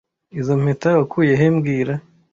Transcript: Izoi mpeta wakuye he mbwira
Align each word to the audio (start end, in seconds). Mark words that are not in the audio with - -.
Izoi 0.39 0.61
mpeta 0.63 0.89
wakuye 0.99 1.33
he 1.39 1.47
mbwira 1.55 1.93